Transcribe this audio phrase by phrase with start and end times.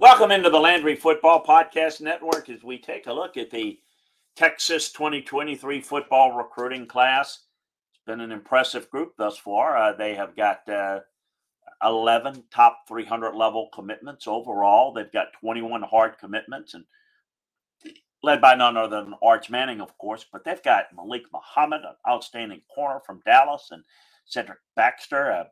[0.00, 3.78] Welcome into the Landry Football Podcast Network as we take a look at the
[4.34, 7.44] Texas 2023 football recruiting class.
[7.92, 9.78] It's been an impressive group thus far.
[9.78, 10.98] Uh, they have got uh,
[11.84, 14.92] 11 top 300 level commitments overall.
[14.92, 16.84] They've got 21 hard commitments and
[18.24, 21.94] led by none other than Arch Manning, of course, but they've got Malik Muhammad, an
[22.08, 23.84] outstanding corner from Dallas, and
[24.24, 25.46] Cedric Baxter, a,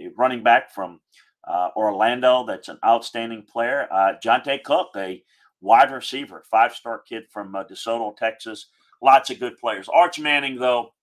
[0.00, 0.98] a running back from
[1.46, 3.86] uh, Orlando, that's an outstanding player.
[3.90, 5.22] Uh, Johntay Cook, a
[5.60, 8.66] wide receiver, five star kid from uh, DeSoto, Texas.
[9.02, 9.88] Lots of good players.
[9.92, 10.94] Arch Manning, though,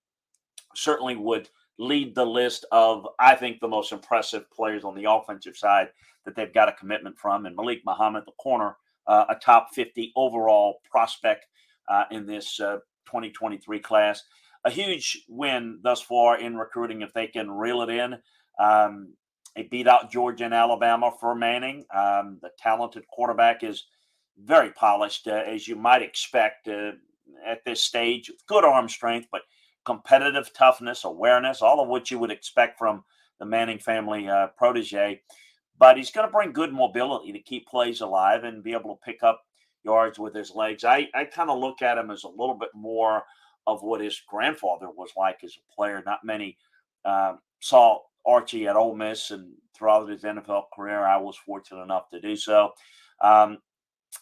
[0.74, 5.56] certainly would lead the list of, I think, the most impressive players on the offensive
[5.56, 5.88] side
[6.24, 7.46] that they've got a commitment from.
[7.46, 11.46] And Malik Muhammad, the corner, uh, a top 50 overall prospect
[11.88, 14.22] uh, in this uh, 2023 class.
[14.64, 18.16] A huge win thus far in recruiting if they can reel it in.
[18.60, 19.14] Um,
[19.54, 21.84] they beat out Georgia and Alabama for Manning.
[21.94, 23.84] Um, the talented quarterback is
[24.42, 26.92] very polished, uh, as you might expect uh,
[27.46, 28.30] at this stage.
[28.46, 29.42] Good arm strength, but
[29.84, 33.04] competitive toughness, awareness, all of which you would expect from
[33.38, 35.20] the Manning family uh, protege.
[35.78, 39.04] But he's going to bring good mobility to keep plays alive and be able to
[39.04, 39.42] pick up
[39.84, 40.84] yards with his legs.
[40.84, 43.24] I, I kind of look at him as a little bit more
[43.66, 46.02] of what his grandfather was like as a player.
[46.06, 46.56] Not many
[47.04, 51.04] uh, saw Archie at Ole Miss and throughout his NFL career.
[51.04, 52.72] I was fortunate enough to do so.
[53.20, 53.58] Um,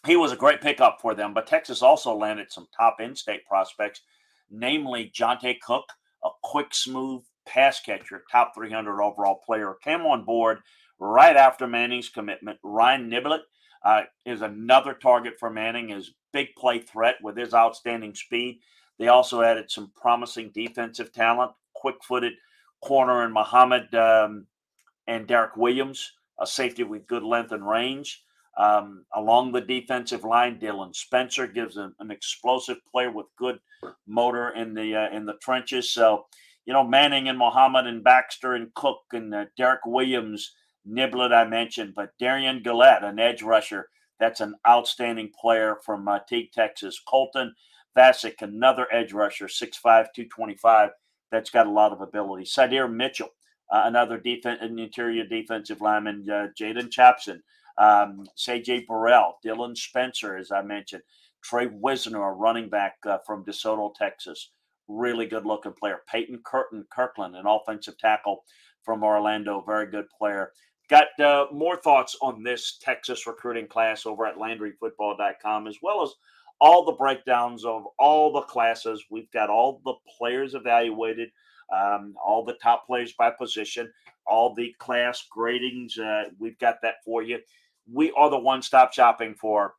[0.07, 4.03] he was a great pickup for them, but Texas also landed some top in-state prospects,
[4.51, 5.85] namely Johntay Cook,
[6.25, 10.61] a quick, smooth pass catcher, top 300 overall player, came on board
[10.99, 12.59] right after Manning's commitment.
[12.63, 13.41] Ryan Niblett
[13.85, 18.61] uh, is another target for Manning, his big play threat with his outstanding speed.
[18.99, 22.35] They also added some promising defensive talent, quick-footed
[22.83, 24.47] corner in Muhammad um,
[25.07, 28.23] and Derek Williams, a safety with good length and range.
[28.57, 33.59] Um, along the defensive line, Dylan Spencer gives an, an explosive player with good
[34.07, 35.93] motor in the uh, in the trenches.
[35.93, 36.27] So,
[36.67, 40.53] you know, Manning and Muhammad and Baxter and Cook and uh, Derek Williams,
[40.87, 43.89] Niblett I mentioned, but Derion Gullette, an edge rusher,
[44.19, 47.01] that's an outstanding player from uh, Teague, Texas.
[47.07, 47.55] Colton
[47.97, 50.91] Vasek, another edge rusher, 6'5", 225
[51.31, 52.45] that's got a lot of ability.
[52.45, 53.31] Sydir Mitchell,
[53.73, 56.27] uh, another defense, an interior defensive lineman.
[56.29, 57.41] Uh, Jaden Chapson,
[57.79, 58.87] um, C.J.
[58.89, 61.03] Burrell, Dylan Spencer, as I mentioned.
[61.43, 64.51] Trey Wisner, a running back uh, from DeSoto, Texas.
[64.89, 66.01] Really good looking player.
[66.11, 68.45] Peyton Curtin Kirkland, an offensive tackle
[68.83, 69.63] from Orlando.
[69.67, 70.53] Very good player.
[70.89, 76.11] Got uh, more thoughts on this Texas recruiting class over at LandryFootball.com, as well as
[76.61, 79.05] all the breakdowns of all the classes.
[79.11, 81.31] We've got all the players evaluated,
[81.75, 83.91] um, all the top players by position,
[84.27, 85.99] all the class gradings.
[85.99, 87.39] Uh, we've got that for you.
[87.91, 89.75] We are the one stop shopping for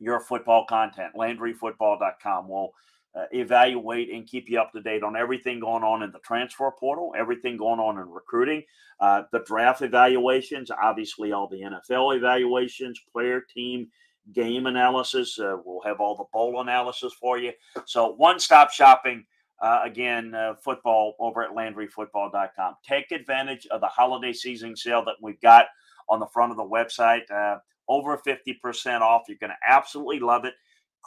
[0.00, 1.14] your football content.
[1.16, 2.72] LandryFootball.com will
[3.14, 6.70] uh, evaluate and keep you up to date on everything going on in the transfer
[6.78, 8.62] portal, everything going on in recruiting,
[9.00, 13.88] uh, the draft evaluations, obviously, all the NFL evaluations, player team
[14.32, 15.38] game analysis.
[15.38, 17.52] Uh, we'll have all the bowl analysis for you.
[17.86, 19.24] So one stop shopping.
[19.60, 22.76] Uh, again, uh, football over at LandryFootball.com.
[22.86, 25.66] Take advantage of the holiday season sale that we've got
[26.08, 27.30] on the front of the website.
[27.30, 27.58] Uh,
[27.88, 29.22] over 50% off.
[29.28, 30.54] You're going to absolutely love it.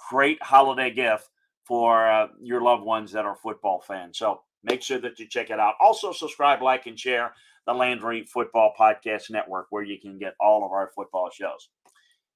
[0.09, 1.29] Great holiday gift
[1.63, 4.17] for uh, your loved ones that are football fans.
[4.17, 5.75] So make sure that you check it out.
[5.79, 7.33] Also, subscribe, like, and share
[7.65, 11.69] the Landry Football Podcast Network, where you can get all of our football shows.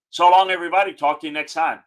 [0.09, 0.94] So long, everybody.
[0.94, 1.79] Talk to you next time.